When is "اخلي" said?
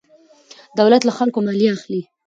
1.77-2.01